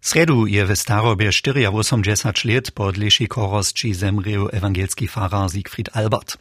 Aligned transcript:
Sredu 0.00 0.46
je 0.46 0.66
w 0.66 0.76
starobie 0.76 1.28
84 1.28 2.54
lat 2.54 2.70
po 2.70 2.92
dlejszej 2.92 3.28
korosci 3.28 3.94
zemrieł 3.94 4.48
ewangelski 4.52 5.08
farar 5.08 5.50
Siegfried 5.50 5.96
Albert. 5.96 6.38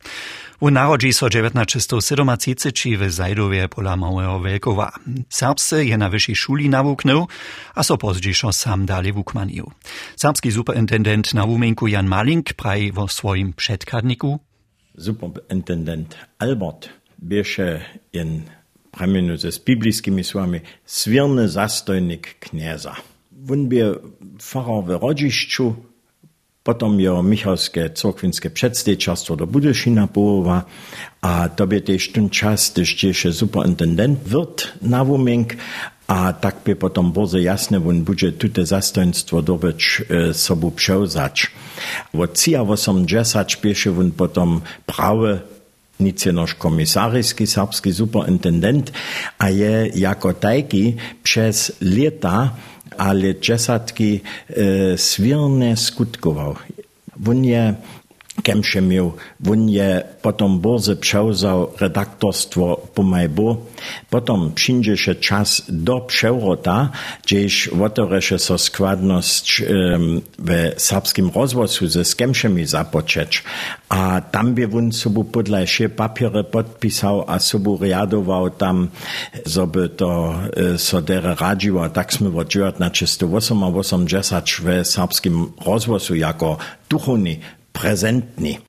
U 0.59 0.69
narodzi 0.69 1.13
so 1.13 1.29
1937 1.29 3.09
w 3.09 3.11
Zajdowie 3.11 3.67
pola 3.69 3.95
Małego 3.95 4.39
Wielkowa. 4.39 4.91
Serbscy 5.29 5.85
je 5.85 5.97
na 5.97 6.09
wyższej 6.09 6.35
szuli 6.35 6.69
nawuknął, 6.69 7.27
a 7.75 7.83
so 7.83 7.97
pozdźejszo 7.97 8.53
sam 8.53 8.85
dalej 8.85 9.13
wukmanił. 9.13 9.71
Serbski 10.15 10.51
superintendent 10.51 11.33
na 11.33 11.45
Jan 11.87 12.07
Malink 12.07 12.53
praj 12.53 12.91
wo 12.91 13.07
swoim 13.07 13.53
przedkadniku. 13.53 14.39
Superintendent 14.99 16.17
Albert 16.39 16.89
bieše 17.19 17.81
jen 18.13 18.41
pramenu 18.91 19.37
ze 19.37 19.51
z 19.51 19.59
biblijskimi 19.59 20.23
słami 20.23 20.59
swierny 20.85 21.49
zastojnik 21.49 22.39
knieza. 22.39 22.95
Wun 23.45 23.69
bie 23.69 23.93
Pfarrer 24.39 24.83
w 24.83 24.89
Rodzišću, 25.01 25.73
potom 26.63 26.99
je 26.99 27.23
Michalske 27.23 27.89
cokvinske 27.93 28.49
předstečarstvo 28.49 29.35
do 29.35 29.45
Budešina 29.45 30.07
połowa, 30.07 30.65
a 31.21 31.49
to 31.49 31.67
by 31.67 31.81
też 31.81 32.11
ten 32.11 32.29
czas, 32.29 32.73
gdyż 32.73 32.95
tiež 32.95 33.17
superintendent 33.31 34.19
wird 34.25 34.73
na 34.81 35.05
Wumink, 35.05 35.55
a 36.07 36.33
tak 36.33 36.55
by 36.65 36.75
potom 36.75 37.11
bardzo 37.13 37.37
jasne, 37.37 37.79
won 37.79 38.03
bude 38.03 38.31
tute 38.31 38.65
zastojnstwo 38.65 39.41
dobyć 39.41 40.01
e, 40.09 40.33
sobu 40.33 40.71
przełzać. 40.71 41.47
Od 42.13 42.37
80 42.67 43.61
bieše 43.61 43.91
won 43.91 44.11
potom 44.11 44.61
prawe 44.85 45.39
nic 45.99 46.25
je 46.25 46.33
naš 46.33 46.53
komisarijski 46.53 47.47
serbski 47.47 47.93
superintendent, 47.93 48.91
a 49.37 49.49
je 49.49 49.91
jako 49.95 50.33
tajki 50.33 50.95
przez 51.23 51.71
lata 51.81 52.55
ale 52.97 53.33
desatky 53.33 54.21
e, 54.49 54.97
skutkoval. 55.77 56.55
On 57.27 57.43
je 57.43 57.75
kemše 58.43 58.81
miał, 58.81 59.13
on 59.49 59.69
je 59.69 60.03
potom 60.21 60.59
borze 60.59 60.95
przełzał 60.95 61.71
redaktorstwo 61.79 62.81
po 62.93 63.03
majbu, 63.03 63.57
potom 64.09 64.51
się 64.95 65.15
czas 65.15 65.61
do 65.69 66.01
przewrota, 66.01 66.89
gdzieś 67.23 67.69
wotoresze 67.69 68.39
so 68.39 68.57
składność 68.57 69.61
um, 69.61 70.21
w 70.39 70.73
serbskim 70.77 71.31
rozwoju 71.35 71.87
ze 71.87 72.05
skemszemi 72.05 72.65
zapoczeć, 72.65 73.43
a 73.89 74.21
tam 74.31 74.53
by 74.53 74.67
on 74.77 74.91
sobie 74.91 75.23
podlejsze 75.23 75.89
papiery 75.89 76.43
podpisał, 76.43 77.23
a 77.27 77.39
sobie 77.39 77.77
riadował 77.81 78.49
tam, 78.49 78.87
żeby 79.45 79.89
to 79.89 80.35
e, 80.73 80.77
so 80.77 81.01
dere 81.01 81.35
radziło, 81.35 81.83
a 81.83 81.89
tak 81.89 82.13
sme 82.13 82.29
od 82.29 82.49
1980 82.49 84.49
w 84.49 84.87
serbskim 84.87 85.51
rozwoju 85.65 86.15
jako 86.15 86.57
duchowny 86.89 87.37
prezentni. 87.81 88.59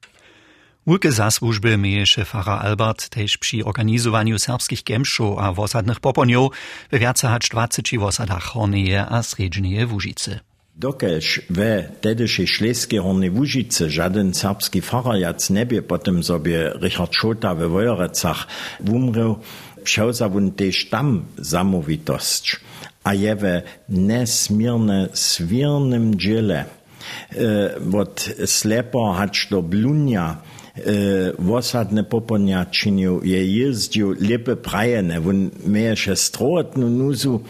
Wielkie 0.87 1.13
zasłużby 1.13 1.77
mieješe 1.77 2.25
Pfarrer 2.25 2.67
Albert 2.67 3.09
też 3.09 3.39
przy 3.39 3.65
organizowaniu 3.65 4.39
serbskich 4.39 4.83
gemszów 4.83 5.39
a 5.39 5.53
wosadnych 5.53 6.01
poponiow 6.01 6.53
we 6.91 6.99
więcej 6.99 7.31
20 7.51 7.99
wosadach 7.99 8.43
Hornieje 8.43 9.07
a 9.07 9.23
Sredźnieje 9.23 9.87
Łużycy. 9.87 10.41
Dokelž 10.77 11.41
we 11.51 11.89
tedyšej 12.01 12.47
Šleskiej 12.47 13.01
Hornej 13.01 13.31
Łużycy 13.31 13.91
żaden 13.91 14.35
serbski 14.35 14.83
Pfarrer 14.83 15.21
jac 15.21 15.51
nebie 15.51 15.83
potem 15.83 16.25
sobie 16.25 16.73
Richard 16.83 17.15
Schota 17.15 17.55
we 17.55 17.69
Wojerecach 17.69 18.47
umrył, 18.93 19.39
przeuza 19.85 20.29
wun 20.29 20.53
też 20.53 20.89
tam 20.89 21.25
zamówitość, 21.39 22.57
a 23.05 23.15
je 23.15 23.37
we 23.37 23.63
nesmierne 23.89 25.09
swirnym 25.13 26.19
dziele– 26.19 26.65
od 27.95 28.29
slepo 28.47 29.13
hač 29.13 29.49
do 29.51 29.63
blunja, 29.63 30.29
wosadne 31.39 32.05
poponia 32.07 32.65
činil, 32.71 33.21
je 33.27 33.41
jezdil 33.43 34.15
lepe 34.21 34.55
prajene, 34.55 35.19
on 35.19 35.49
meje 35.67 35.97
še 35.97 36.17
strotnu 36.17 36.87
nuzu, 36.91 37.41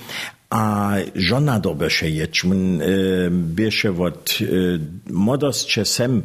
a 0.51 0.97
żona 1.15 1.59
dobeše 1.59 2.09
ječ, 2.09 2.45
on 2.45 2.81
e, 2.81 3.29
bieše 3.31 3.91
od 3.91 4.33
modosće 5.13 5.85
sem 5.85 6.23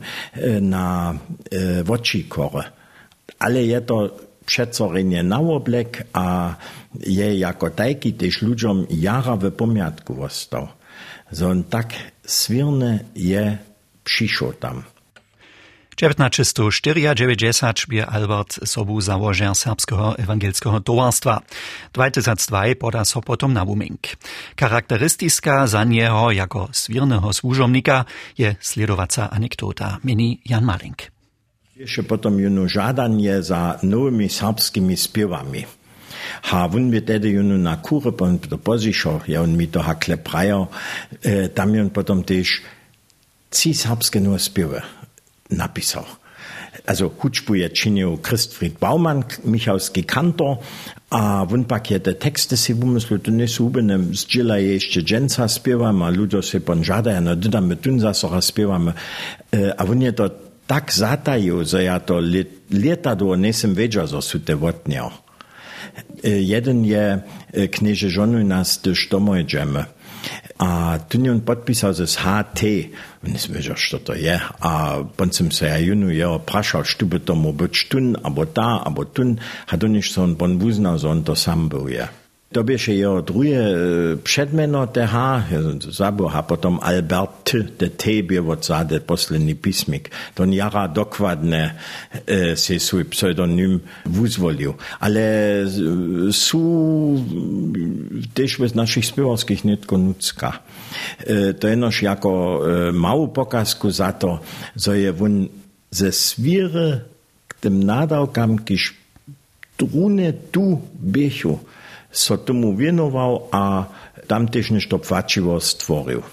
na 0.59 1.13
voči 1.83 2.23
kore. 2.29 2.63
Ale 3.39 3.67
je 3.67 3.85
to 3.85 3.97
přecorenie 4.45 5.23
na 5.23 5.39
oblek 5.39 6.07
a 6.13 6.57
je 6.99 7.37
jako 7.37 7.69
tajki 7.69 8.13
tež 8.13 8.43
ľuďom 8.43 8.85
jara 8.89 9.35
v 9.35 9.49
pomiatku 9.51 10.13
vostal. 10.13 10.69
Zon 11.31 11.63
tak 11.63 11.93
swirne 12.25 13.09
je 13.15 13.57
przyszło 14.03 14.53
tam. 14.53 14.83
1994 15.95 17.87
bie 17.87 18.05
Albert 18.05 18.59
sobu 18.65 19.01
założer 19.01 19.55
serbskiego 19.55 20.17
ewangelskiego 20.17 20.79
towarstwa. 20.79 21.41
2002 21.93 22.75
poda 22.79 23.05
so 23.05 23.21
potom 23.21 23.53
na 23.53 23.65
Wuming. 23.65 23.99
Charakterystyska 24.59 25.67
za 25.67 25.83
niego 25.83 26.31
jako 26.31 26.69
swirnego 26.71 27.33
służomnika 27.33 28.05
je 28.37 28.55
sledowaca 28.59 29.29
anekdota, 29.29 29.97
mini 30.03 30.41
Jan 30.45 30.65
Malink. 30.65 31.12
Jeszcze 31.75 32.03
potom 32.03 32.39
juno 32.39 32.67
żadanie 32.67 33.43
za 33.43 33.79
nowymi 33.83 34.29
serbskimi 34.29 34.97
śpiewami. 34.97 35.65
Ha, 36.41 36.67
wun 36.67 36.89
mi 36.89 37.01
tedy 37.01 37.29
junu 37.29 37.57
na 37.57 37.77
kurę, 37.77 38.11
to 38.49 38.57
pozišo, 38.57 39.21
ja 39.27 39.41
on 39.41 39.57
mi 39.57 39.67
to 39.67 39.81
hakle 39.81 40.17
prajo, 40.17 40.67
e, 41.23 41.49
tam 41.49 41.79
on 41.79 41.89
potom 41.89 42.23
też 42.23 42.61
ci 43.51 43.73
serbskie 43.73 44.21
nur 44.21 44.39
spiewy 44.39 44.81
napisał. 45.49 46.05
Also 46.85 47.09
Hutschbu 47.09 47.55
je 47.55 47.69
činil 47.69 48.17
Christfried 48.17 48.79
Baumann, 48.79 49.23
Michalski 49.45 50.03
kantor, 50.03 50.57
a 51.09 51.45
wun 51.45 51.65
pak 51.65 51.91
je 51.91 51.99
te 51.99 52.13
teksty 52.13 52.57
si 52.57 52.73
wumyslu, 52.73 53.19
to 53.19 53.31
nie 53.31 53.47
súbenem 53.47 54.15
zdźila 54.15 54.57
je 54.57 54.73
jeszcze 54.73 55.01
dżęca 55.01 55.47
spiewamy, 55.47 56.05
a 56.05 56.09
ludo 56.09 56.41
se 56.41 56.59
pon 56.59 56.83
żadaja, 56.83 57.21
no 57.21 57.35
dodamy 57.35 57.75
tunza 57.75 58.13
socha 58.13 58.41
spiewamy, 58.41 58.93
e, 59.53 59.79
a 59.79 59.85
wun 59.85 60.01
je 60.01 60.13
to 60.13 60.52
tak 60.67 60.91
zatajú 60.91 61.63
zajato 61.67 62.23
lietadlo 62.71 63.35
nesem 63.35 63.75
vedža 63.75 64.07
zo 64.07 64.23
sú 64.23 64.39
te 64.41 64.55
votňo. 64.55 65.11
Jeden 66.23 66.87
je 66.87 67.19
knieže 67.67 68.09
žonu 68.09 68.39
nás 68.41 68.79
de 68.79 68.95
štomojdžeme. 68.95 69.83
A 70.63 70.99
Tunion 71.11 71.43
podpisał 71.43 71.91
z 71.91 72.15
HT, 72.15 72.61
nie 73.27 73.39
wiedział, 73.49 73.75
co 73.75 73.99
to 73.99 74.13
je, 74.15 74.39
a 74.39 75.03
potem 75.17 75.51
se 75.51 75.67
ja 75.67 75.77
junu 75.77 76.09
je 76.09 76.39
praszał, 76.45 76.83
czy 76.83 77.05
by 77.05 77.19
to 77.19 77.35
mu 77.35 77.53
być 77.53 77.87
tun, 77.91 78.15
albo 78.23 78.45
ta, 78.45 78.79
albo 78.85 79.05
tun, 79.05 79.35
a 79.67 79.77
do 79.77 79.87
nich 79.87 80.07
on 80.17 80.35
bon 80.35 80.57
wuznał, 80.59 80.97
że 80.97 81.09
on 81.09 81.23
to 81.23 81.35
sam 81.35 81.69
był 81.69 81.87
je. 81.87 82.07
Ja. 82.07 82.22
To 82.53 82.61
bieše 82.63 82.93
jeho 82.93 83.21
druhé 83.25 83.73
předmeno 84.21 84.87
TH, 84.87 85.17
zabu 85.89 86.29
a 86.29 86.41
potom 86.41 86.79
Albert 86.81 87.29
T, 87.43 87.65
de 87.79 87.89
T 87.89 88.21
bie 88.21 88.41
od 88.41 88.61
zade 88.61 88.99
posledný 89.01 89.57
písmik. 89.57 90.13
To 90.37 90.45
jara 90.45 90.87
dokładne 90.87 91.77
e, 92.27 92.55
si 92.55 92.79
svůj 92.79 93.03
pseudonym 93.03 93.81
vuzvolil. 94.05 94.77
Ale 95.01 95.65
sú 96.29 96.63
tež 98.37 98.61
v 98.61 98.75
našich 98.77 99.09
spěvalských 99.09 99.65
netko 99.65 99.97
nucka. 99.97 100.61
E, 101.25 101.57
to 101.57 101.67
je 101.67 101.77
jako 102.01 102.31
e, 102.31 102.91
malou 102.91 103.27
pokazku 103.33 103.89
za 103.89 104.11
to, 104.13 104.39
že 104.77 104.97
je 104.97 105.11
on 105.11 105.49
ze 105.91 106.11
svíre 106.11 107.05
k 107.47 107.53
tým 107.59 107.85
nádavkám, 107.85 108.55
když 108.55 108.93
trune 109.77 110.33
tu 110.51 110.81
běchu, 110.93 111.59
so 112.13 112.37
tomu 112.37 112.77
wienował, 112.77 113.47
a 113.51 113.85
tamtejszny 114.27 114.81
to 114.81 114.99
płaciwo 114.99 115.61
stworzył. 115.61 116.23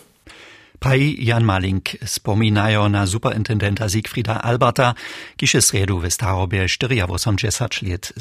Pai 0.79 1.17
Jan 1.25 1.45
Malink 1.45 1.85
spominają 2.07 2.89
na 2.89 3.07
superintendenta 3.07 3.89
Siegfrieda 3.89 4.43
Alberta, 4.43 4.95
kiż 5.37 5.57
sredu 5.61 6.01
w 6.01 6.11
Starobie 6.11 6.67
84 7.09 7.91
lat. 7.91 8.13